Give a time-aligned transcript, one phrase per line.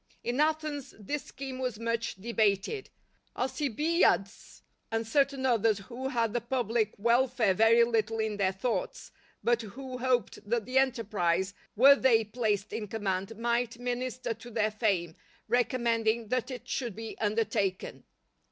[0.23, 2.89] In Athens this scheme was much debated,
[3.37, 9.11] Alcibiades and certain others who had the public welfare very little in their thoughts,
[9.43, 14.71] but who hoped that the enterprise, were they placed in command, might minister to their
[14.71, 15.15] fame,
[15.47, 18.03] recommending that it should be undertaken.